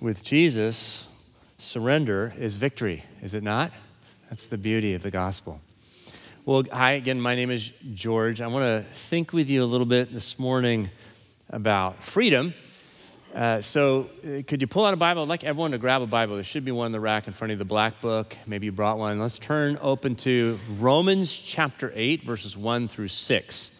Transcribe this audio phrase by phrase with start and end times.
[0.00, 1.08] with Jesus,
[1.58, 3.72] surrender is victory, is it not?
[4.28, 5.60] That's the beauty of the gospel.
[6.44, 8.40] Well, hi again, my name is George.
[8.40, 10.90] I want to think with you a little bit this morning
[11.50, 12.54] about freedom.
[13.34, 15.22] Uh, so, uh, could you pull out a Bible?
[15.22, 16.36] I'd like everyone to grab a Bible.
[16.36, 18.36] There should be one in the rack in front of the black book.
[18.46, 19.18] Maybe you brought one.
[19.18, 23.70] Let's turn open to Romans chapter 8, verses 1 through 6.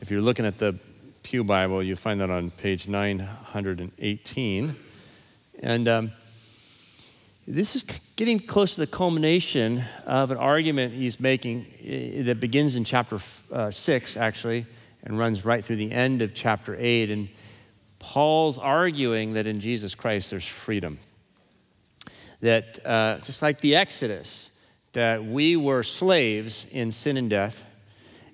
[0.00, 0.78] If you're looking at the
[1.22, 4.76] Pew Bible, you'll find that on page 918.
[5.60, 6.12] And um,
[7.46, 7.82] this is
[8.16, 11.66] getting close to the culmination of an argument he's making
[12.24, 13.18] that begins in chapter
[13.52, 14.66] uh, 6, actually,
[15.02, 17.10] and runs right through the end of chapter 8.
[17.10, 17.28] And
[17.98, 20.98] Paul's arguing that in Jesus Christ there's freedom.
[22.40, 24.50] That uh, just like the Exodus,
[24.92, 27.66] that we were slaves in sin and death,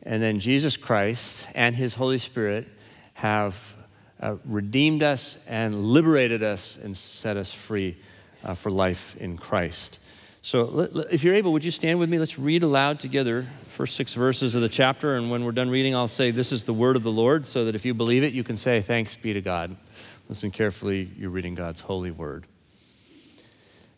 [0.02, 2.66] and then Jesus Christ and his Holy Spirit
[3.14, 3.77] have
[4.20, 7.97] uh, redeemed us and liberated us and set us free
[8.45, 9.98] uh, for life in Christ.
[10.42, 12.19] So, if you're able, would you stand with me?
[12.19, 15.17] Let's read aloud together first six verses of the chapter.
[15.17, 17.67] And when we're done reading, I'll say, This is the word of the Lord, so
[17.67, 19.77] that if you believe it, you can say, Thanks be to God.
[20.28, 22.47] Listen carefully, you're reading God's holy word.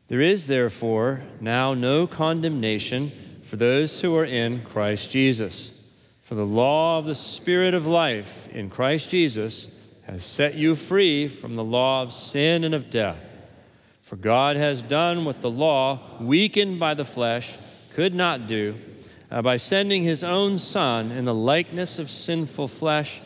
[0.09, 3.11] There is, therefore, now no condemnation
[3.43, 5.79] for those who are in Christ Jesus.
[6.23, 11.29] For the law of the Spirit of life in Christ Jesus has set you free
[11.29, 13.29] from the law of sin and of death.
[14.03, 17.57] For God has done what the law, weakened by the flesh,
[17.93, 18.75] could not do,
[19.31, 23.21] uh, by sending his own Son in the likeness of sinful flesh.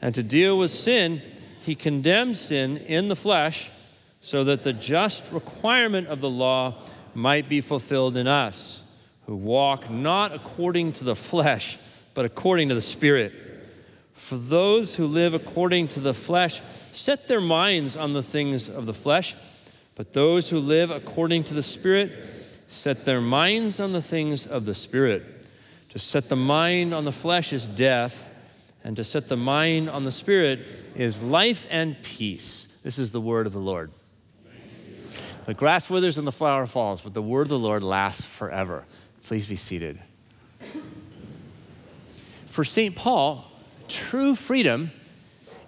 [0.00, 1.20] And to deal with sin,
[1.62, 3.70] he condemned sin in the flesh,
[4.20, 6.74] so that the just requirement of the law
[7.14, 11.76] might be fulfilled in us, who walk not according to the flesh,
[12.14, 13.32] but according to the Spirit.
[14.22, 18.86] For those who live according to the flesh set their minds on the things of
[18.86, 19.34] the flesh
[19.94, 22.10] but those who live according to the Spirit
[22.66, 25.46] set their minds on the things of the Spirit.
[25.90, 28.30] To set the mind on the flesh is death,
[28.82, 30.60] and to set the mind on the Spirit
[30.96, 32.80] is life and peace.
[32.82, 33.90] This is the word of the Lord.
[35.44, 38.86] The grass withers and the flower falls, but the word of the Lord lasts forever.
[39.24, 40.00] Please be seated.
[42.46, 42.96] For St.
[42.96, 43.51] Paul,
[43.88, 44.90] true freedom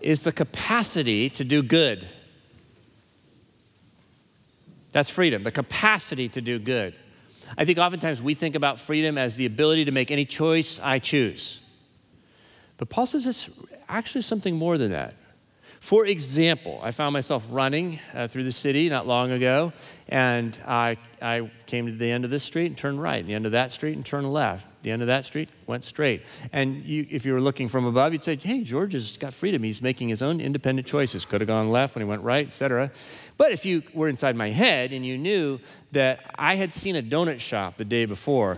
[0.00, 2.06] is the capacity to do good.
[4.92, 6.94] That's freedom, the capacity to do good.
[7.58, 10.98] I think oftentimes we think about freedom as the ability to make any choice I
[10.98, 11.60] choose.
[12.76, 13.50] But Paul says it's
[13.88, 15.14] actually something more than that.
[15.84, 19.74] For example, I found myself running uh, through the city not long ago,
[20.08, 23.44] and I, I came to the end of this street and turned right, the end
[23.44, 26.22] of that street and turned left, the end of that street went straight.
[26.54, 29.62] And you, if you were looking from above, you'd say, hey, George has got freedom.
[29.62, 31.26] He's making his own independent choices.
[31.26, 32.90] Could have gone left when he went right, etc.
[33.36, 35.60] But if you were inside my head and you knew
[35.92, 38.56] that I had seen a donut shop the day before,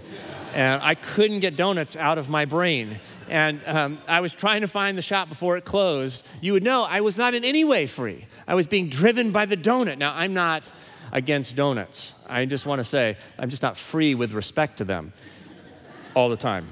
[0.55, 4.69] and I couldn't get donuts out of my brain, and um, I was trying to
[4.69, 7.87] find the shop before it closed, you would know I was not in any way
[7.87, 8.27] free.
[8.47, 9.99] I was being driven by the donut.
[9.99, 10.71] Now, I'm not
[11.13, 12.17] against donuts.
[12.29, 15.13] I just want to say I'm just not free with respect to them
[16.15, 16.67] all the time.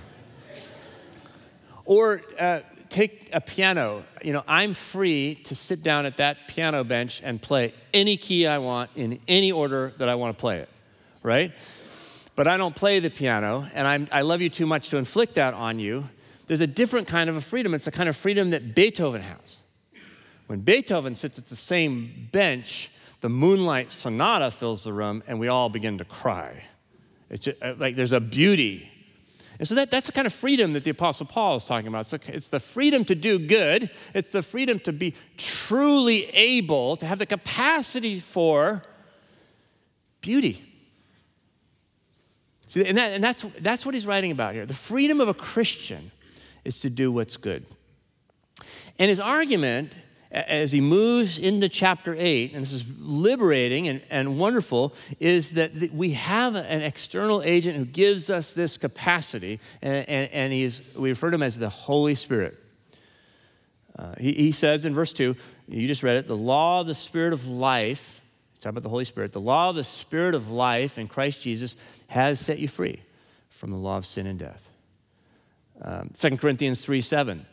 [1.84, 4.04] Or uh, take a piano.
[4.22, 8.46] You know, I'm free to sit down at that piano bench and play any key
[8.46, 10.68] I want in any order that I want to play it,
[11.22, 11.52] right?
[12.36, 15.34] But I don't play the piano, and I'm, I love you too much to inflict
[15.36, 16.08] that on you
[16.46, 17.74] there's a different kind of a freedom.
[17.74, 19.62] It's the kind of freedom that Beethoven has.
[20.46, 22.90] When Beethoven sits at the same bench,
[23.20, 26.64] the Moonlight Sonata fills the room, and we all begin to cry.
[27.30, 28.90] It's just, uh, like there's a beauty.
[29.58, 32.00] And so that, that's the kind of freedom that the Apostle Paul is talking about.
[32.00, 36.96] It's, the, it's the freedom to do good, it's the freedom to be truly able
[36.96, 38.82] to have the capacity for
[40.20, 40.62] beauty.
[42.66, 44.66] See, and, that, and that's, that's what he's writing about here.
[44.66, 46.10] The freedom of a Christian
[46.64, 47.64] is to do what's good.
[48.98, 49.92] And his argument,
[50.30, 55.90] as he moves into chapter 8, and this is liberating and, and wonderful, is that
[55.92, 61.10] we have an external agent who gives us this capacity, and, and, and he's, we
[61.10, 62.58] refer to him as the Holy Spirit.
[63.96, 65.36] Uh, he, he says in verse 2,
[65.68, 68.20] you just read it, the law of the Spirit of life,
[68.58, 71.76] talking about the Holy Spirit, the law of the Spirit of life in Christ Jesus
[72.08, 73.00] has set you free
[73.50, 74.73] from the law of sin and death.
[75.80, 77.46] Um, 2 Corinthians 3 7,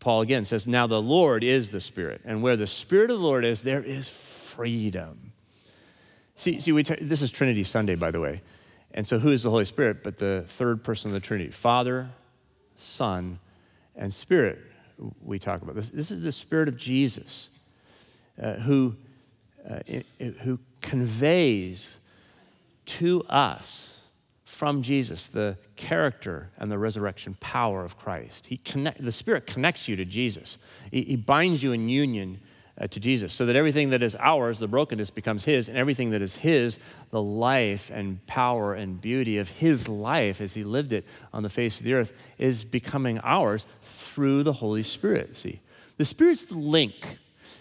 [0.00, 3.24] Paul again says, Now the Lord is the Spirit, and where the Spirit of the
[3.24, 5.32] Lord is, there is freedom.
[6.36, 8.42] See, see we t- this is Trinity Sunday, by the way.
[8.92, 11.50] And so, who is the Holy Spirit but the third person of the Trinity?
[11.50, 12.10] Father,
[12.76, 13.38] Son,
[13.96, 14.58] and Spirit,
[15.22, 15.74] we talk about.
[15.74, 17.50] This, this is the Spirit of Jesus,
[18.40, 18.96] uh, who
[19.68, 19.80] uh,
[20.42, 21.98] who conveys
[22.84, 23.93] to us
[24.54, 28.46] from Jesus the character and the resurrection power of Christ.
[28.46, 30.58] He connect, the Spirit connects you to Jesus,
[30.90, 32.40] he, he binds you in union
[32.80, 36.10] uh, to Jesus, so that everything that is ours, the brokenness, becomes His, and everything
[36.10, 36.80] that is His,
[37.10, 41.48] the life and power and beauty of His life as He lived it on the
[41.48, 45.36] face of the earth, is becoming ours through the Holy Spirit.
[45.36, 45.60] See,
[45.98, 47.18] the Spirit's the link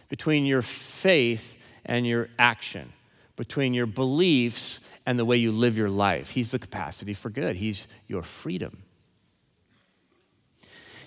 [0.09, 2.91] between your faith and your action,
[3.35, 6.31] between your beliefs and the way you live your life.
[6.31, 8.83] He's the capacity for good, He's your freedom.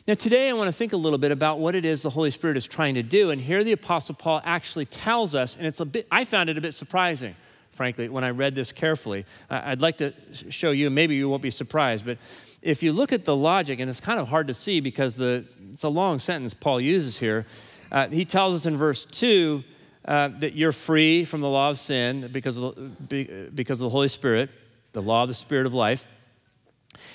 [0.06, 2.30] Now, today I want to think a little bit about what it is the Holy
[2.30, 3.30] Spirit is trying to do.
[3.30, 6.56] And here the Apostle Paul actually tells us, and it's a bit, I found it
[6.56, 7.34] a bit surprising,
[7.70, 9.26] frankly, when I read this carefully.
[9.50, 10.14] I'd like to
[10.48, 12.18] show you, maybe you won't be surprised, but
[12.62, 15.44] if you look at the logic, and it's kind of hard to see because the,
[15.72, 17.44] it's a long sentence Paul uses here,
[17.90, 19.64] uh, he tells us in verse 2
[20.06, 23.90] uh, that you're free from the law of sin because of the, because of the
[23.90, 24.50] Holy Spirit,
[24.92, 26.06] the law of the Spirit of life.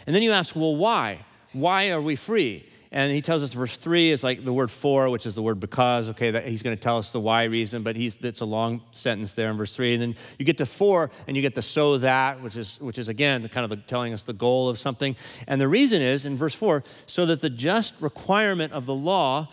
[0.05, 1.19] And then you ask, well, why?
[1.53, 2.65] Why are we free?
[2.93, 5.61] And he tells us verse three is like the word for, which is the word
[5.61, 6.09] because.
[6.09, 8.81] Okay, that he's going to tell us the why reason, but he's it's a long
[8.91, 9.93] sentence there in verse three.
[9.93, 12.97] And then you get to four, and you get the so that, which is which
[12.97, 15.15] is again kind of the, telling us the goal of something.
[15.47, 19.47] And the reason is in verse four, so that the just requirement of the law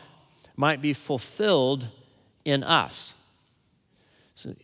[0.57, 1.91] might be fulfilled
[2.45, 3.18] in us.
[4.39, 4.55] So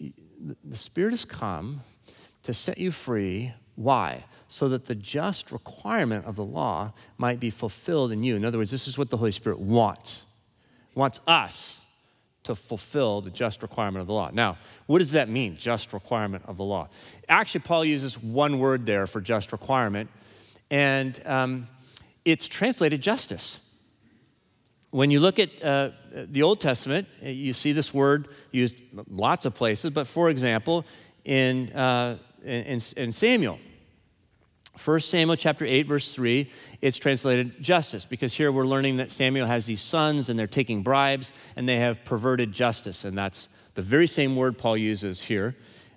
[0.65, 1.81] the Spirit has come
[2.45, 3.53] to set you free.
[3.75, 4.25] Why?
[4.55, 8.37] so that the just requirement of the law might be fulfilled in you.
[8.37, 10.27] In other words, this is what the Holy Spirit wants.
[10.95, 11.85] Wants us
[12.45, 14.31] to fulfill the just requirement of the law.
[14.33, 16.89] Now, what does that mean, just requirement of the law?
[17.29, 20.09] Actually, Paul uses one word there for just requirement,
[20.71, 21.67] and um,
[22.25, 23.64] it's translated justice.
[24.95, 28.81] When you look at uh, the Old Testament, you see this word used
[29.11, 30.85] lots of places, but for example,
[31.25, 33.59] in, uh, in, in Samuel,
[34.85, 36.49] 1 Samuel chapter 8, verse 3,
[36.81, 40.85] it's translated justice because here we're learning that Samuel has these sons and they're taking
[40.85, 43.05] bribes and they have perverted justice.
[43.05, 45.57] And that's the very same word Paul uses here.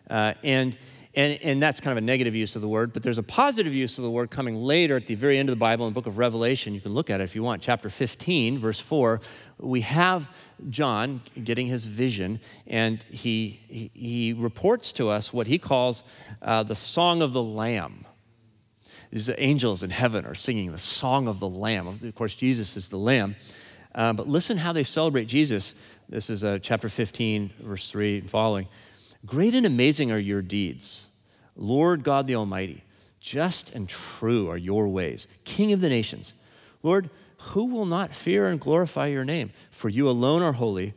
[0.09, 0.75] Uh, and,
[1.17, 3.73] and, and that's kind of a negative use of the word, but there's a positive
[3.73, 5.95] use of the word coming later at the very end of the Bible in the
[5.95, 6.75] book of Revelation.
[6.75, 7.63] You can look at it if you want.
[7.63, 9.19] Chapter 15, verse 4,
[9.57, 10.31] we have
[10.69, 16.03] John getting his vision, and he, he, he reports to us what he calls
[16.43, 18.05] uh, the Song of the Lamb.
[19.09, 21.87] These angels in heaven are singing the song of the Lamb.
[21.87, 23.37] Of course, Jesus is the Lamb.
[23.95, 25.73] Uh, but listen how they celebrate Jesus.
[26.09, 28.67] This is uh, chapter 15, verse 3 and following.
[29.25, 31.06] Great and amazing are your deeds,
[31.57, 32.83] Lord God the Almighty.
[33.19, 36.33] Just and true are your ways, King of the nations.
[36.83, 37.09] Lord,
[37.39, 39.51] who will not fear and glorify your name?
[39.69, 40.93] For you alone are holy.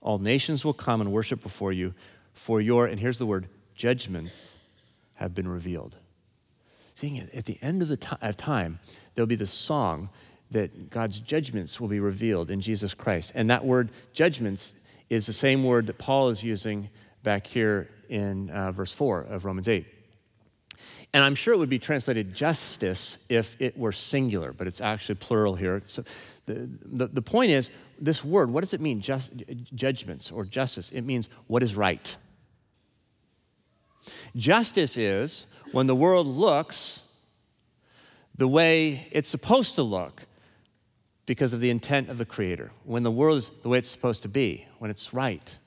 [0.00, 1.94] All nations will come and worship before you,
[2.32, 4.60] for your, and here's the word, judgments
[5.16, 5.96] have been revealed.
[6.94, 8.78] Seeing at the end of the t- of time,
[9.14, 10.10] there'll be this song
[10.50, 13.32] that God's judgments will be revealed in Jesus Christ.
[13.34, 14.74] And that word judgments
[15.10, 16.88] is the same word that Paul is using
[17.28, 19.84] back here in uh, verse 4 of Romans 8.
[21.12, 25.16] And I'm sure it would be translated justice if it were singular, but it's actually
[25.16, 25.82] plural here.
[25.88, 26.04] So
[26.46, 27.68] the, the, the point is,
[28.00, 29.34] this word, what does it mean, just,
[29.74, 30.90] judgments or justice?
[30.90, 32.16] It means what is right.
[34.34, 37.04] Justice is when the world looks
[38.38, 40.22] the way it's supposed to look
[41.26, 44.22] because of the intent of the Creator, when the world is the way it's supposed
[44.22, 45.58] to be, when it's right.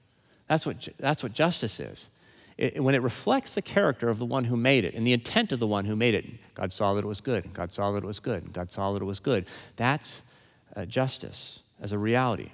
[0.52, 2.10] That's what, that's what justice is.
[2.58, 5.54] It, when it reflects the character of the one who made it and the intent
[5.54, 6.26] of the one who made it.
[6.56, 7.54] God saw that it was good.
[7.54, 8.52] God saw that it was good.
[8.52, 9.48] God saw that it was good.
[9.78, 10.24] That's
[10.76, 12.50] uh, justice as a reality.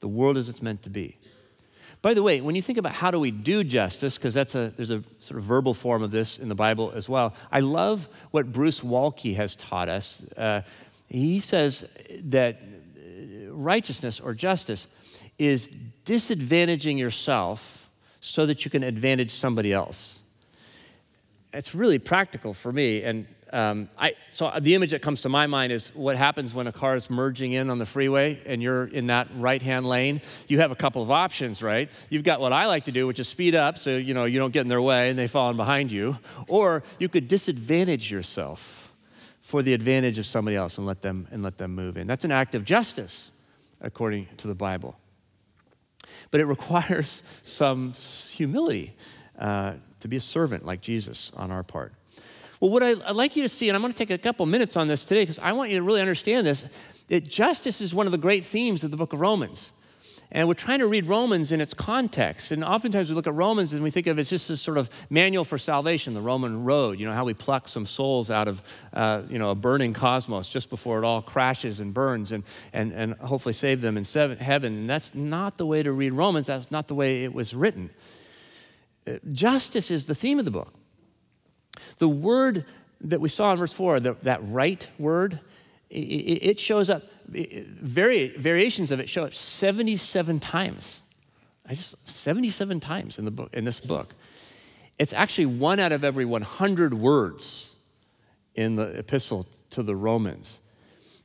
[0.00, 1.18] The world as it's meant to be.
[2.00, 4.90] By the way, when you think about how do we do justice, because a there's
[4.90, 7.34] a sort of verbal form of this in the Bible as well.
[7.52, 10.26] I love what Bruce Waltke has taught us.
[10.38, 10.62] Uh,
[11.06, 12.62] he says that
[13.50, 14.86] righteousness or justice
[15.38, 15.72] is
[16.04, 17.90] disadvantaging yourself
[18.20, 20.22] so that you can advantage somebody else.
[21.52, 25.46] It's really practical for me, and um, I, so the image that comes to my
[25.46, 28.86] mind is what happens when a car is merging in on the freeway and you're
[28.86, 30.20] in that right-hand lane.
[30.48, 31.88] You have a couple of options, right?
[32.10, 34.38] You've got what I like to do, which is speed up so you know you
[34.38, 38.10] don't get in their way and they fall in behind you, or you could disadvantage
[38.10, 38.92] yourself
[39.40, 42.08] for the advantage of somebody else and let them and let them move in.
[42.08, 43.30] That's an act of justice,
[43.80, 44.98] according to the Bible.
[46.30, 48.94] But it requires some humility
[49.38, 51.92] uh, to be a servant like Jesus on our part.
[52.60, 54.46] Well, what I, would like you to see, and I'm going to take a couple
[54.46, 56.64] minutes on this today because I want you to really understand this,
[57.08, 59.72] that justice is one of the great themes of the book of Romans.
[60.32, 62.50] And we're trying to read Romans in its context.
[62.50, 64.76] And oftentimes we look at Romans and we think of it as just this sort
[64.76, 68.48] of manual for salvation, the Roman road, you know, how we pluck some souls out
[68.48, 72.42] of, uh, you know, a burning cosmos just before it all crashes and burns and,
[72.72, 74.76] and, and hopefully save them in seven, heaven.
[74.76, 76.46] And that's not the way to read Romans.
[76.48, 77.90] That's not the way it was written.
[79.06, 80.74] Uh, justice is the theme of the book.
[81.98, 82.64] The word
[83.02, 85.38] that we saw in verse 4, the, that right word,
[85.90, 91.02] it, shows up vari- variations of it show up 77 times.
[91.68, 94.14] I just 77 times in the book in this book.
[94.98, 97.76] It's actually one out of every 100 words
[98.54, 100.62] in the epistle to the Romans.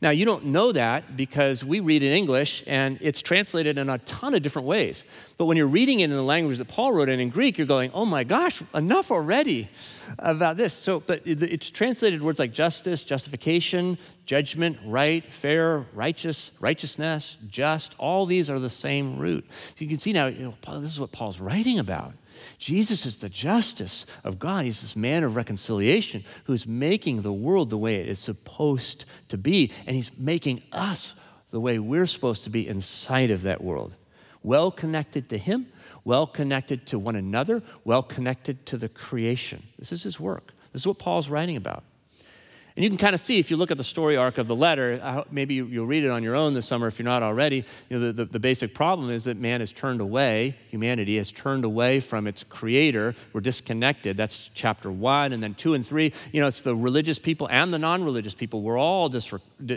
[0.01, 3.99] Now, you don't know that because we read in English and it's translated in a
[3.99, 5.05] ton of different ways.
[5.37, 7.67] But when you're reading it in the language that Paul wrote it in Greek, you're
[7.67, 9.69] going, oh my gosh, enough already
[10.17, 10.73] about this.
[10.73, 17.93] So, but it's translated words like justice, justification, judgment, right, fair, righteous, righteousness, just.
[17.99, 19.45] All these are the same root.
[19.53, 22.13] So you can see now, you know, this is what Paul's writing about.
[22.57, 24.65] Jesus is the justice of God.
[24.65, 29.37] He's this man of reconciliation who's making the world the way it is supposed to
[29.37, 31.15] be, and he's making us
[31.51, 33.95] the way we're supposed to be inside of that world.
[34.43, 35.67] Well connected to him,
[36.03, 39.63] well connected to one another, well connected to the creation.
[39.77, 40.53] This is his work.
[40.71, 41.83] This is what Paul's writing about.
[42.81, 44.55] And you can kind of see if you look at the story arc of the
[44.55, 47.57] letter, maybe you'll read it on your own this summer if you're not already.
[47.89, 51.31] You know, the, the, the, basic problem is that man has turned away, humanity has
[51.31, 53.13] turned away from its creator.
[53.33, 54.17] We're disconnected.
[54.17, 55.31] That's chapter one.
[55.31, 58.33] And then two and three, you know, it's the religious people and the non religious
[58.33, 58.63] people.
[58.63, 59.31] We're all, dis-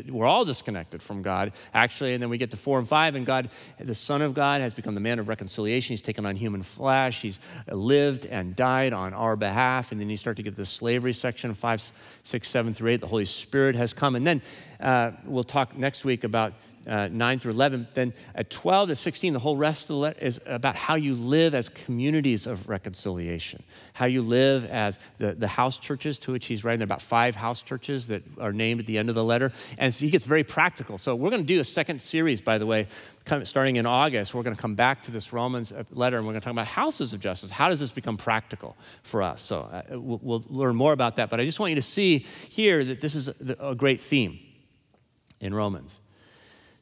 [0.08, 2.14] we're all disconnected from God, actually.
[2.14, 4.72] And then we get to four and five, and God, the Son of God, has
[4.72, 5.92] become the man of reconciliation.
[5.92, 7.38] He's taken on human flesh, He's
[7.70, 9.92] lived and died on our behalf.
[9.92, 11.82] And then you start to get the slavery section, five,
[12.22, 12.93] six, seven through eight.
[13.00, 14.16] The Holy Spirit has come.
[14.16, 14.42] And then
[14.80, 16.52] uh, we'll talk next week about
[16.86, 17.88] uh, 9 through 11.
[17.94, 21.14] Then at 12 to 16, the whole rest of the letter is about how you
[21.14, 23.62] live as communities of reconciliation,
[23.94, 26.80] how you live as the, the house churches to which he's writing.
[26.80, 29.52] There are about five house churches that are named at the end of the letter.
[29.78, 30.98] And so he gets very practical.
[30.98, 32.88] So we're going to do a second series, by the way,
[33.44, 34.34] starting in August.
[34.34, 36.52] We're going to come back to this Romans uh, letter and we're going to talk
[36.52, 37.50] about houses of justice.
[37.50, 39.40] How does this become practical for us?
[39.40, 41.30] So uh, we'll, learn more about that.
[41.30, 44.38] But I just want you to see here that this is a great theme
[45.40, 46.00] in Romans.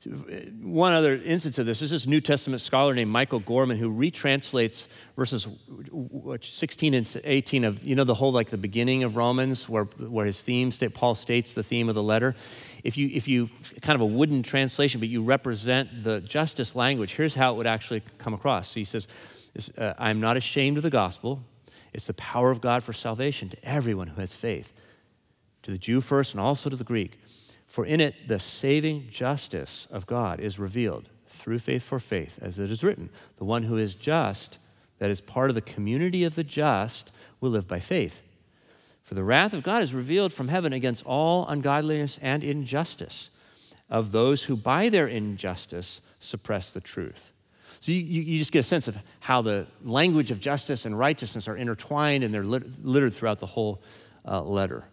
[0.05, 4.89] One other instance of this is this New Testament scholar named Michael Gorman who retranslates
[5.15, 5.47] verses
[6.41, 10.27] 16 and 18 of, you know, the whole like the beginning of Romans where, where
[10.27, 12.35] his theme, state, Paul states the theme of the letter.
[12.83, 13.49] If you, if you,
[13.81, 17.69] kind of a wooden translation, but you represent the justice language, here's how it would
[17.69, 18.71] actually come across.
[18.71, 19.07] So he says,
[19.79, 21.43] uh, I'm not ashamed of the gospel.
[21.93, 24.73] It's the power of God for salvation to everyone who has faith,
[25.63, 27.21] to the Jew first and also to the Greek.
[27.73, 32.59] For in it, the saving justice of God is revealed through faith for faith, as
[32.59, 34.59] it is written The one who is just,
[34.99, 37.11] that is part of the community of the just,
[37.41, 38.21] will live by faith.
[39.01, 43.31] For the wrath of God is revealed from heaven against all ungodliness and injustice
[43.89, 47.33] of those who by their injustice suppress the truth.
[47.81, 51.49] So you, you, just get a sense of how the language of justice and righteousness
[51.49, 53.83] are intertwined and they're littered throughout the whole
[54.29, 54.85] uh, letter.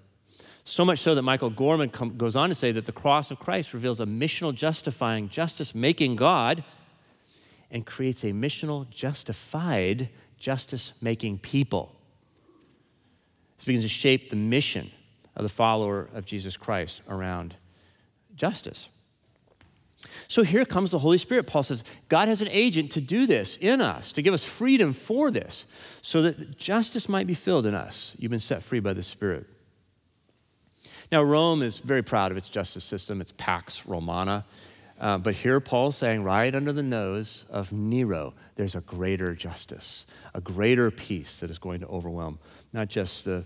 [0.70, 3.40] So much so that Michael Gorman com- goes on to say that the cross of
[3.40, 6.64] Christ reveals a missional justifying, justice making God
[7.72, 11.96] and creates a missional justified, justice making people.
[13.58, 14.92] This begins to shape the mission
[15.36, 17.56] of the follower of Jesus Christ around
[18.36, 18.90] justice.
[20.28, 21.48] So here comes the Holy Spirit.
[21.48, 24.94] Paul says, God has an agent to do this in us, to give us freedom
[24.94, 25.66] for this,
[26.04, 28.16] so that justice might be filled in us.
[28.20, 29.48] You've been set free by the Spirit.
[31.12, 34.46] Now, Rome is very proud of its justice system, its Pax Romana.
[35.00, 40.06] Uh, but here Paul's saying, right under the nose of Nero, there's a greater justice,
[40.36, 42.38] a greater peace that is going to overwhelm
[42.74, 43.46] not just the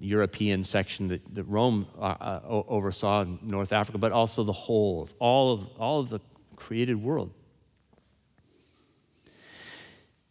[0.00, 5.02] European section that, that Rome uh, uh, oversaw in North Africa, but also the whole
[5.02, 6.20] of all of all of the
[6.56, 7.32] created world.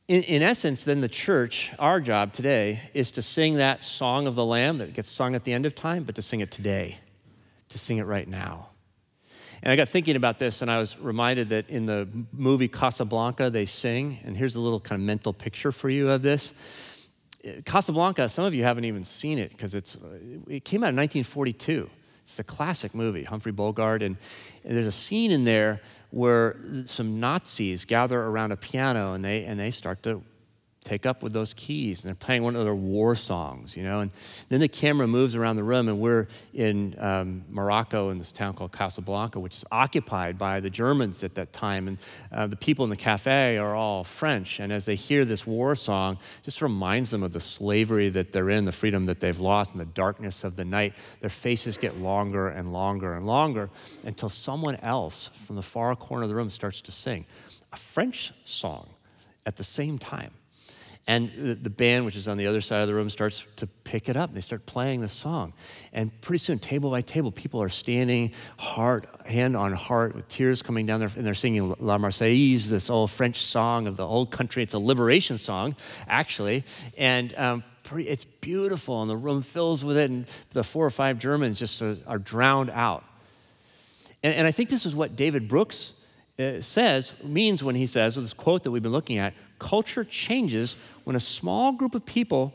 [0.08, 4.36] In, in, essence, then the church, our job today is to sing that song of
[4.36, 6.98] the Lamb that gets sung at the end of time, but to sing it today,
[7.70, 8.67] to sing it right now.
[9.63, 13.50] And I got thinking about this, and I was reminded that in the movie Casablanca,
[13.51, 17.08] they sing, and here's a little kind of mental picture for you of this.
[17.65, 19.98] Casablanca, some of you haven't even seen it because it's
[20.48, 21.89] it came out in 1942.
[22.31, 24.15] It's a classic movie, Humphrey Bogart, and,
[24.63, 29.43] and there's a scene in there where some Nazis gather around a piano and they,
[29.43, 30.23] and they start to
[30.83, 34.00] take up with those keys and they're playing one of their war songs, you know.
[34.00, 34.11] And
[34.50, 38.55] then the camera moves around the room, and we're in um, Morocco in this town
[38.55, 41.88] called Casablanca, which is occupied by the Germans at that time.
[41.88, 41.97] And
[42.31, 44.59] uh, the people in the cafe are all French.
[44.59, 48.50] And as they hear this war song, just reminds them of the slavery that they're
[48.50, 50.95] in, the freedom that they've lost, and the darkness of the night.
[51.19, 53.69] Their faces get longer and longer and longer
[54.03, 57.25] until someone else from the far corner of the room starts to sing
[57.71, 58.89] a French song
[59.45, 60.31] at the same time.
[61.08, 64.08] And the band, which is on the other side of the room, starts to pick
[64.08, 64.34] it up.
[64.34, 65.53] They start playing the song.
[65.91, 70.62] And pretty soon, table by table, people are standing heart, hand on heart, with tears
[70.62, 74.29] coming down there, and they're singing La Marseillaise, this old French song of the old
[74.29, 74.62] country.
[74.62, 75.75] It's a liberation song,
[76.08, 76.63] actually.
[76.98, 81.17] And um, it's beautiful, and the room fills with it, and the four or five
[81.17, 83.03] Germans just are, are drowned out.
[84.24, 86.05] And, and I think this is what David Brooks
[86.39, 90.03] uh, says, means when he says, with this quote that we've been looking at, culture
[90.03, 92.53] changes when a small group of people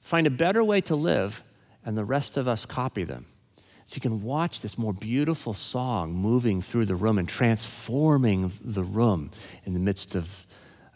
[0.00, 1.44] find a better way to live
[1.84, 3.26] and the rest of us copy them.
[3.84, 8.82] So you can watch this more beautiful song moving through the room and transforming the
[8.82, 9.30] room
[9.64, 10.46] in the midst of,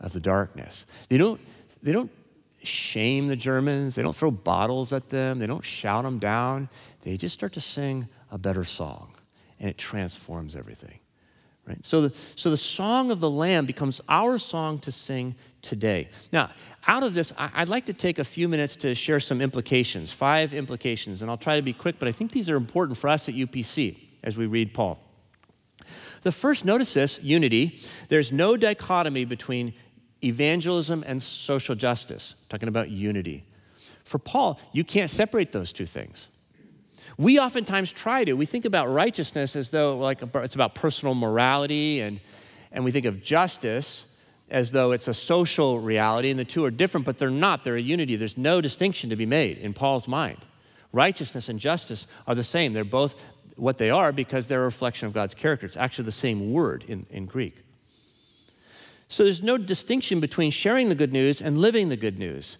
[0.00, 0.86] of the darkness.
[1.08, 1.40] They don't,
[1.82, 2.10] they don't
[2.62, 6.68] shame the Germans, they don't throw bottles at them, they don't shout them down.
[7.02, 9.12] They just start to sing a better song,
[9.60, 11.01] and it transforms everything.
[11.66, 11.84] Right?
[11.84, 16.08] So, the, so the song of the Lamb becomes our song to sing today.
[16.32, 16.50] Now,
[16.86, 20.52] out of this, I'd like to take a few minutes to share some implications, five
[20.52, 23.28] implications, and I'll try to be quick, but I think these are important for us
[23.28, 24.98] at UPC as we read Paul.
[26.22, 27.80] The first, notice this unity.
[28.08, 29.74] There's no dichotomy between
[30.22, 33.44] evangelism and social justice, talking about unity.
[34.04, 36.28] For Paul, you can't separate those two things.
[37.18, 38.34] We oftentimes try to.
[38.34, 42.20] We think about righteousness as though like it's about personal morality, and,
[42.70, 44.06] and we think of justice
[44.50, 47.64] as though it's a social reality, and the two are different, but they're not.
[47.64, 48.16] They're a unity.
[48.16, 50.38] There's no distinction to be made in Paul's mind.
[50.92, 52.74] Righteousness and justice are the same.
[52.74, 53.22] They're both
[53.56, 55.66] what they are because they're a reflection of God's character.
[55.66, 57.56] It's actually the same word in, in Greek.
[59.08, 62.58] So there's no distinction between sharing the good news and living the good news.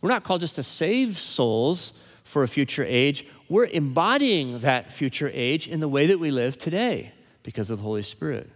[0.00, 1.92] We're not called just to save souls
[2.24, 6.56] for a future age we're embodying that future age in the way that we live
[6.56, 8.50] today because of the Holy Spirit.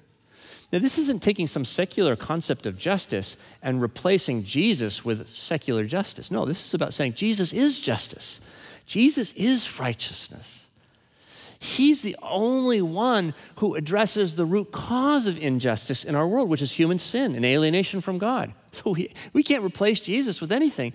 [0.72, 6.30] Now, this isn't taking some secular concept of justice and replacing Jesus with secular justice.
[6.30, 8.40] No, this is about saying Jesus is justice,
[8.86, 10.66] Jesus is righteousness.
[11.60, 16.62] He's the only one who addresses the root cause of injustice in our world, which
[16.62, 18.52] is human sin and alienation from God.
[18.70, 20.92] So we, we can't replace Jesus with anything,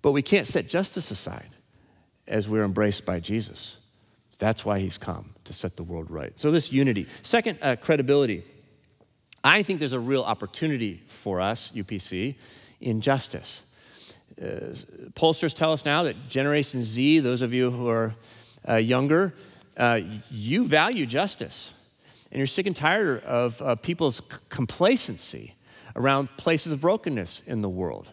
[0.00, 1.48] but we can't set justice aside
[2.26, 3.78] as we're embraced by Jesus.
[4.38, 6.36] That's why he's come to set the world right.
[6.36, 7.06] So, this unity.
[7.22, 8.42] Second, uh, credibility.
[9.44, 12.36] I think there's a real opportunity for us, UPC,
[12.80, 13.64] in justice.
[14.40, 14.74] Uh,
[15.14, 18.14] pollsters tell us now that Generation Z, those of you who are
[18.68, 19.34] uh, younger,
[19.76, 21.72] uh, you value justice.
[22.30, 25.54] And you're sick and tired of uh, people's complacency
[25.94, 28.10] around places of brokenness in the world.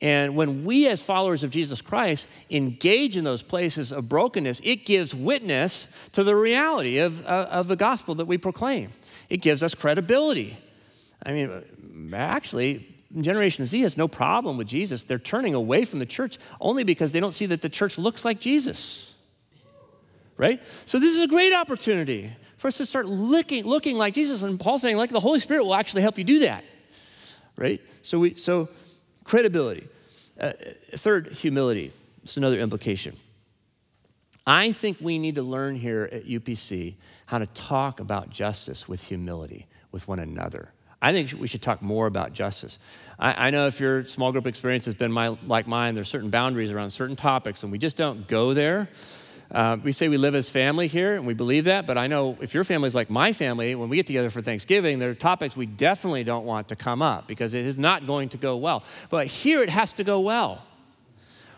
[0.00, 4.86] And when we, as followers of Jesus Christ, engage in those places of brokenness, it
[4.86, 8.90] gives witness to the reality of, uh, of the gospel that we proclaim.
[9.28, 10.56] It gives us credibility.
[11.26, 12.86] I mean, actually,
[13.20, 15.02] Generation Z has no problem with Jesus.
[15.02, 18.24] They're turning away from the church only because they don't see that the church looks
[18.24, 19.14] like Jesus.
[20.36, 20.62] Right?
[20.84, 24.42] So, this is a great opportunity for us to start looking, looking like Jesus.
[24.42, 26.62] And Paul's saying, like, the Holy Spirit will actually help you do that.
[27.56, 27.80] Right?
[28.02, 28.68] So, we, so
[29.28, 29.86] credibility.
[30.40, 30.52] Uh,
[30.92, 31.92] third, humility.
[32.22, 33.14] It's another implication.
[34.46, 36.94] I think we need to learn here at UPC
[37.26, 40.72] how to talk about justice with humility with one another.
[41.02, 42.78] I think we should talk more about justice.
[43.18, 46.30] I, I, know if your small group experience has been my, like mine, there's certain
[46.30, 48.88] boundaries around certain topics, and we just don't go there.
[49.50, 52.36] Uh, we say we live as family here, and we believe that, but I know
[52.40, 55.14] if your family is like my family, when we get together for Thanksgiving, there are
[55.14, 58.58] topics we definitely don't want to come up because it is not going to go
[58.58, 58.84] well.
[59.08, 60.62] But here it has to go well.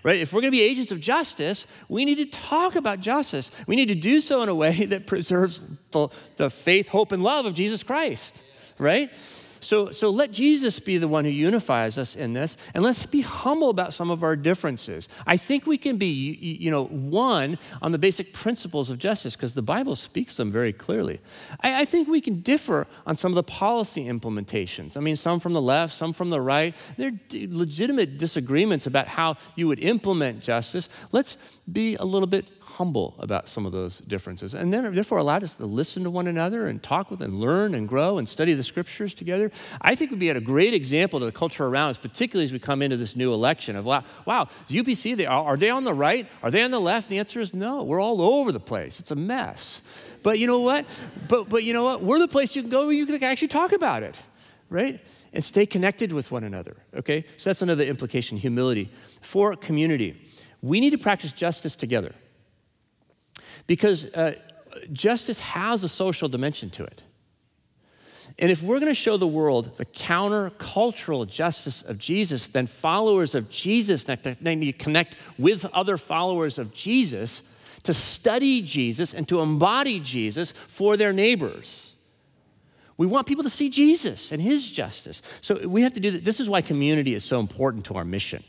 [0.03, 0.19] Right?
[0.19, 3.51] If we're going to be agents of justice, we need to talk about justice.
[3.67, 7.23] We need to do so in a way that preserves the, the faith, hope, and
[7.23, 8.43] love of Jesus Christ.
[8.79, 9.11] Right?
[9.61, 13.21] So, so let Jesus be the one who unifies us in this, and let's be
[13.21, 15.09] humble about some of our differences.
[15.27, 19.55] I think we can be, you know, one on the basic principles of justice because
[19.55, 21.21] the Bible speaks them very clearly.
[21.61, 24.97] I, I think we can differ on some of the policy implementations.
[24.97, 26.75] I mean, some from the left, some from the right.
[26.97, 30.89] There are legitimate disagreements about how you would implement justice.
[31.13, 31.37] Let's
[31.71, 34.55] be a little bit humble about some of those differences.
[34.55, 37.75] And then, therefore, allowed us to listen to one another and talk with and learn
[37.75, 39.51] and grow and study the scriptures together.
[39.81, 42.59] I think would be a great example to the culture around us, particularly as we
[42.59, 45.85] come into this new election of, wow, wow the UPC, they are, are they on
[45.85, 46.27] the right?
[46.43, 47.09] Are they on the left?
[47.09, 47.83] And the answer is no.
[47.83, 49.01] We're all over the place.
[49.01, 49.83] It's a mess.
[50.23, 50.87] But you know what?
[51.29, 52.03] But, but you know what?
[52.03, 54.21] We're the place you can go where you can actually talk about it,
[54.69, 55.01] right?
[55.33, 57.25] And stay connected with one another, okay?
[57.37, 58.91] So that's another implication humility.
[59.21, 60.21] For community,
[60.63, 62.15] we need to practice justice together
[63.71, 64.35] because uh,
[64.93, 67.05] justice has a social dimension to it.
[68.37, 73.37] And if we're going to show the world the countercultural justice of Jesus, then followers
[73.37, 77.45] of Jesus need to connect with other followers of Jesus
[77.85, 81.95] to study Jesus and to embody Jesus for their neighbors.
[82.97, 85.23] We want people to see Jesus and his justice.
[85.43, 86.25] So we have to do that.
[86.25, 88.43] This is why community is so important to our mission.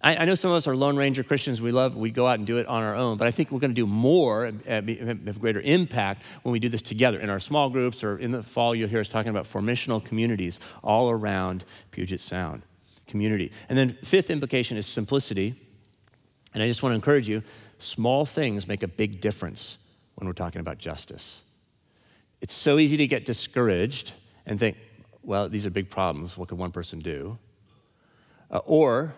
[0.00, 1.60] I, I, know some of us are Lone Ranger Christians.
[1.60, 3.16] We love, we go out and do it on our own.
[3.16, 6.82] But I think we're going to do more, have greater impact when we do this
[6.82, 10.04] together in our small groups or in the fall, you'll hear us talking about formational
[10.04, 12.62] communities all around Puget Sound
[13.08, 13.50] community.
[13.68, 15.54] And then, fifth implication is simplicity.
[16.54, 17.42] And I just want to encourage you
[17.78, 19.78] small things make a big difference
[20.14, 21.42] when we're talking about justice.
[22.40, 24.12] It's so easy to get discouraged
[24.46, 24.76] and think,
[25.22, 26.38] well, these are big problems.
[26.38, 27.38] What could one person do?
[28.50, 29.14] Uh, or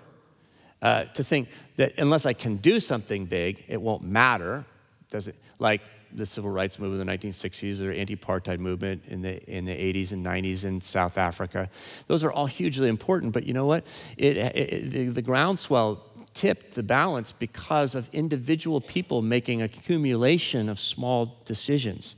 [0.83, 4.64] uh, to think that unless I can do something big, it won't matter.
[5.11, 5.37] Does it?
[5.59, 9.73] Like the civil rights movement in the 1960s or anti-apartheid movement in the, in the
[9.73, 11.69] 80s and 90s in South Africa.
[12.07, 13.87] Those are all hugely important, but you know what?
[14.16, 20.79] It, it, it, the groundswell tipped the balance because of individual people making accumulation of
[20.79, 22.16] small decisions.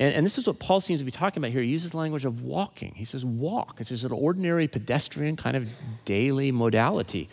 [0.00, 1.60] And, and, this is what Paul seems to be talking about here.
[1.60, 2.94] He uses language of walking.
[2.96, 3.76] He says, walk.
[3.80, 5.70] It's just an ordinary pedestrian kind of
[6.06, 7.28] daily modality.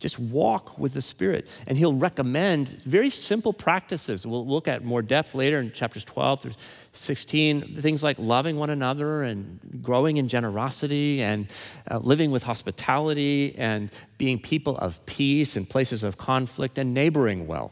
[0.00, 1.48] Just walk with the Spirit.
[1.68, 4.26] And he'll recommend very simple practices.
[4.26, 6.52] We'll look at more depth later in chapters 12 through
[6.94, 11.46] 16, things like loving one another and growing in generosity and
[11.88, 17.46] uh, living with hospitality and being people of peace in places of conflict and neighboring
[17.46, 17.70] well.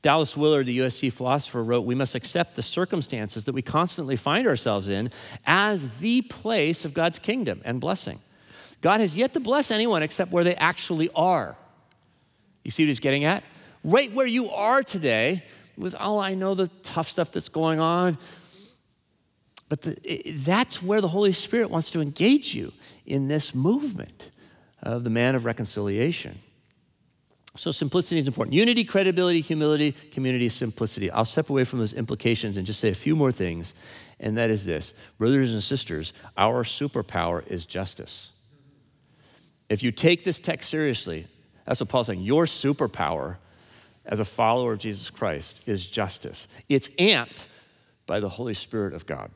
[0.00, 4.46] Dallas Willard, the USC philosopher, wrote We must accept the circumstances that we constantly find
[4.46, 5.10] ourselves in
[5.44, 8.20] as the place of God's kingdom and blessing.
[8.80, 11.56] God has yet to bless anyone except where they actually are.
[12.62, 13.42] You see what he's getting at?
[13.82, 15.42] Right where you are today,
[15.76, 18.18] with all I know the tough stuff that's going on.
[19.68, 22.72] But the, that's where the Holy Spirit wants to engage you
[23.04, 24.30] in this movement
[24.82, 26.38] of the man of reconciliation.
[27.58, 28.54] So simplicity is important.
[28.54, 31.10] Unity, credibility, humility, community, simplicity.
[31.10, 33.74] I'll step away from those implications and just say a few more things,
[34.20, 38.30] and that is this Brothers and sisters, our superpower is justice.
[39.68, 41.26] If you take this text seriously,
[41.64, 42.20] that's what Paul's saying.
[42.20, 43.38] Your superpower
[44.06, 46.46] as a follower of Jesus Christ is justice.
[46.68, 47.48] It's amped
[48.06, 49.32] by the Holy Spirit of God.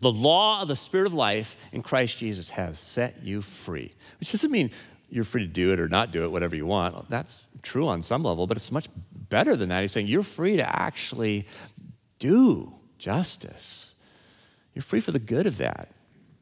[0.00, 4.32] The law of the Spirit of life in Christ Jesus has set you free, which
[4.32, 4.70] doesn't mean
[5.08, 7.08] you're free to do it or not do it, whatever you want.
[7.08, 9.80] That's true on some level, but it's much better than that.
[9.80, 11.46] He's saying you're free to actually
[12.18, 13.94] do justice.
[14.74, 15.90] You're free for the good of that,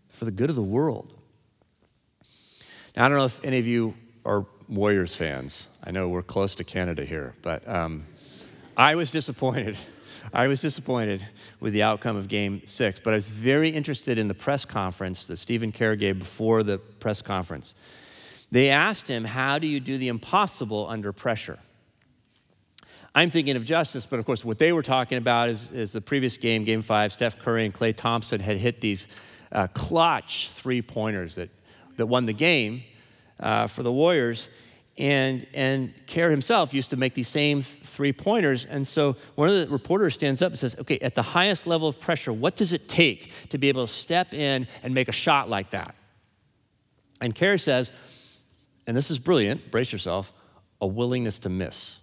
[0.08, 1.12] for the good of the world.
[2.96, 5.68] Now, I don't know if any of you are Warriors fans.
[5.84, 8.06] I know we're close to Canada here, but um,
[8.76, 9.76] I was disappointed.
[10.32, 11.26] I was disappointed
[11.60, 15.26] with the outcome of game six, but I was very interested in the press conference
[15.26, 17.74] that Stephen Kerr gave before the press conference.
[18.50, 21.58] They asked him, How do you do the impossible under pressure?
[23.14, 26.00] I'm thinking of justice, but of course, what they were talking about is, is the
[26.00, 29.06] previous game, game five, Steph Curry and Klay Thompson had hit these
[29.52, 31.48] uh, clutch three pointers that,
[31.96, 32.82] that won the game
[33.38, 34.50] uh, for the Warriors.
[34.98, 38.64] And, and Kerr himself used to make these same three pointers.
[38.64, 41.88] And so one of the reporters stands up and says, Okay, at the highest level
[41.88, 45.12] of pressure, what does it take to be able to step in and make a
[45.12, 45.94] shot like that?
[47.20, 47.92] And Kerr says,
[48.86, 50.32] and this is brilliant, brace yourself,
[50.80, 51.98] a willingness to miss.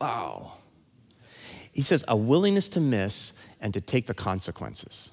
[0.00, 0.52] Wow.
[1.72, 5.12] He says, a willingness to miss and to take the consequences.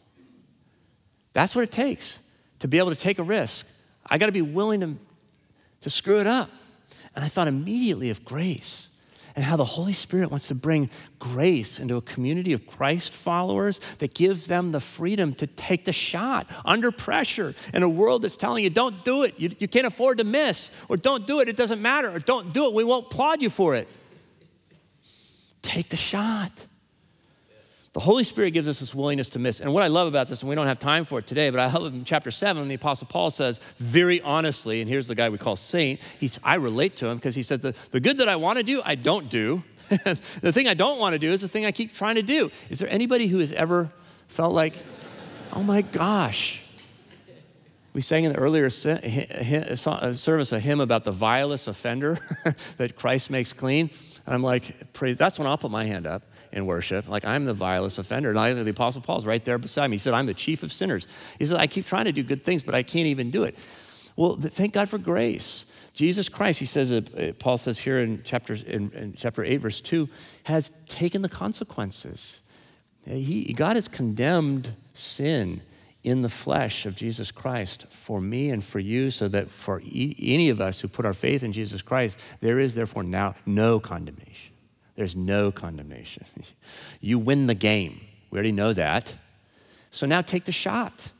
[1.34, 2.20] That's what it takes
[2.60, 3.68] to be able to take a risk.
[4.06, 4.96] I got to be willing to,
[5.82, 6.50] to screw it up.
[7.16, 8.89] And I thought immediately of grace
[9.40, 13.80] and how the Holy Spirit wants to bring grace into a community of Christ followers
[14.00, 18.36] that gives them the freedom to take the shot under pressure in a world that's
[18.36, 21.48] telling you, don't do it, you, you can't afford to miss, or don't do it,
[21.48, 23.88] it doesn't matter, or don't do it, we won't applaud you for it.
[25.62, 26.66] Take the shot.
[28.00, 29.60] The Holy Spirit gives us this willingness to miss.
[29.60, 31.60] And what I love about this, and we don't have time for it today, but
[31.60, 35.28] I love in chapter 7, the Apostle Paul says very honestly, and here's the guy
[35.28, 36.00] we call Saint.
[36.18, 38.64] He's, I relate to him because he says, the, the good that I want to
[38.64, 39.66] do, I don't do.
[39.90, 42.50] the thing I don't want to do is the thing I keep trying to do.
[42.70, 43.92] Is there anybody who has ever
[44.30, 44.82] felt like,
[45.52, 46.64] oh my gosh?
[47.92, 52.18] We sang in the earlier uh, uh, service a hymn about the vilest offender
[52.78, 53.90] that Christ makes clean.
[54.26, 57.08] And I'm like, praise, that's when I'll put my hand up in worship.
[57.08, 58.30] Like, I'm the vilest offender.
[58.30, 59.96] And I, the Apostle Paul's right there beside me.
[59.96, 61.08] He said, I'm the chief of sinners.
[61.38, 63.58] He said, I keep trying to do good things, but I can't even do it.
[64.16, 65.66] Well, thank God for grace.
[65.94, 69.82] Jesus Christ, he says, uh, Paul says here in chapter, in, in chapter 8, verse
[69.82, 70.08] 2,
[70.44, 72.42] has taken the consequences.
[73.06, 75.62] He, God has condemned sin
[76.04, 80.16] in the flesh of Jesus Christ for me and for you, so that for e-
[80.22, 83.80] any of us who put our faith in Jesus Christ, there is therefore now no
[83.80, 84.54] condemnation.
[85.00, 86.26] There's no condemnation.
[87.00, 88.02] you win the game.
[88.32, 89.16] We already know that.
[89.92, 91.14] So now take the shot.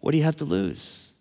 [0.00, 1.12] What do you have to lose?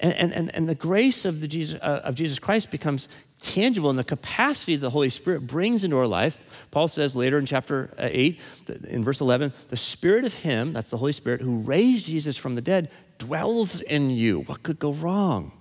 [0.00, 3.08] And, and, and the grace of, the Jesus, uh, of Jesus Christ becomes
[3.40, 6.66] tangible in the capacity the Holy Spirit brings into our life.
[6.72, 8.40] Paul says later in chapter uh, 8,
[8.88, 12.56] in verse 11, the Spirit of Him, that's the Holy Spirit, who raised Jesus from
[12.56, 14.40] the dead, dwells in you.
[14.40, 15.52] What could go wrong?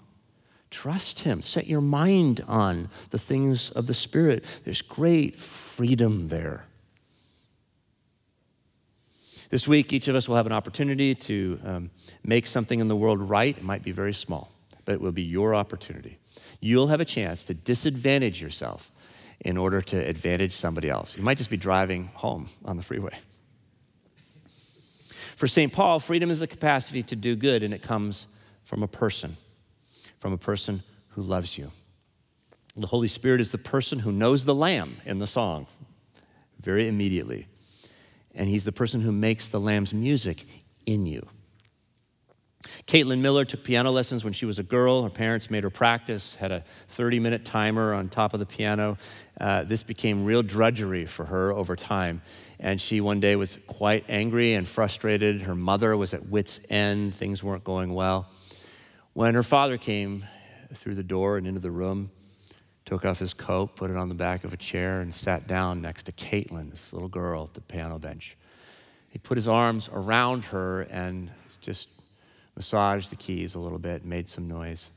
[0.75, 1.41] Trust Him.
[1.41, 4.43] Set your mind on the things of the Spirit.
[4.63, 6.65] There's great freedom there.
[9.49, 11.91] This week, each of us will have an opportunity to um,
[12.23, 13.57] make something in the world right.
[13.57, 14.51] It might be very small,
[14.83, 16.19] but it will be your opportunity
[16.65, 18.91] you'll have a chance to disadvantage yourself
[19.41, 21.17] in order to advantage somebody else.
[21.17, 23.17] You might just be driving home on the freeway.
[25.35, 25.71] For St.
[25.71, 28.27] Paul, freedom is the capacity to do good, and it comes
[28.63, 29.35] from a person,
[30.19, 31.71] from a person who loves you.
[32.75, 35.67] The Holy Spirit is the person who knows the Lamb in the song
[36.59, 37.47] very immediately.
[38.35, 40.43] And He's the person who makes the Lamb's music
[40.85, 41.27] in you.
[42.87, 45.03] Caitlin Miller took piano lessons when she was a girl.
[45.03, 48.97] Her parents made her practice, had a 30 minute timer on top of the piano.
[49.39, 52.21] Uh, this became real drudgery for her over time.
[52.59, 55.41] And she one day was quite angry and frustrated.
[55.41, 58.27] Her mother was at wits' end, things weren't going well.
[59.15, 60.25] When her father came
[60.73, 62.11] through the door and into the room,
[62.83, 65.81] took off his coat, put it on the back of a chair, and sat down
[65.81, 68.35] next to Caitlin, this little girl at the piano bench.
[69.07, 71.87] He put his arms around her and just
[72.57, 74.91] massaged the keys a little bit, made some noise.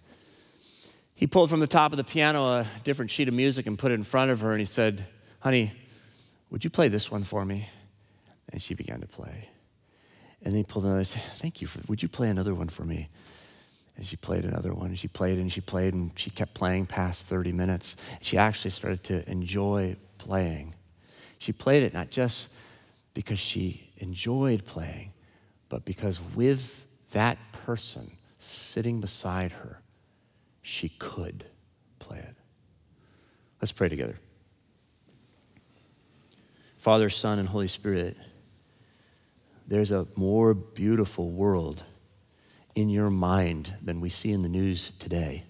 [1.15, 3.93] He pulled from the top of the piano a different sheet of music and put
[3.93, 5.07] it in front of her, and he said,
[5.39, 5.71] Honey,
[6.51, 7.69] would you play this one for me?
[8.53, 9.49] And she began to play.
[10.43, 12.85] And then he pulled another, said, Thank you for, would you play another one for
[12.85, 13.09] me?
[13.99, 17.27] And she played another one, she played and she played, and she kept playing past
[17.27, 17.97] 30 minutes.
[18.23, 20.75] She actually started to enjoy playing.
[21.39, 22.53] She played it not just
[23.13, 25.13] because she enjoyed playing,
[25.69, 29.83] but because with that person sitting beside her,
[30.63, 31.45] she could
[31.99, 32.37] play it.
[33.61, 34.21] Let's pray together.
[36.77, 38.17] Father, Son, and Holy Spirit,
[39.67, 41.85] there's a more beautiful world
[42.79, 45.43] in your mind than we see in the news today.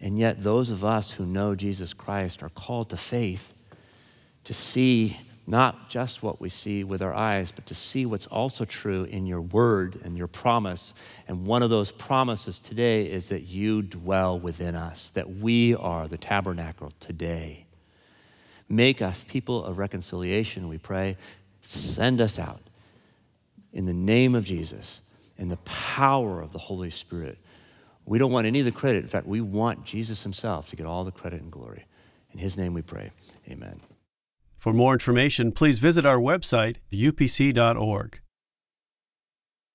[0.00, 3.52] And yet, those of us who know Jesus Christ are called to faith
[4.44, 8.64] to see not just what we see with our eyes, but to see what's also
[8.64, 10.92] true in your word and your promise.
[11.26, 16.06] And one of those promises today is that you dwell within us, that we are
[16.06, 17.64] the tabernacle today.
[18.68, 21.16] Make us people of reconciliation, we pray.
[21.62, 22.60] Send us out
[23.72, 25.00] in the name of Jesus,
[25.38, 27.38] in the power of the Holy Spirit.
[28.04, 29.02] We don't want any of the credit.
[29.02, 31.86] In fact, we want Jesus himself to get all the credit and glory.
[32.32, 33.10] In his name we pray.
[33.48, 33.80] Amen.
[34.58, 38.20] For more information, please visit our website, upc.org.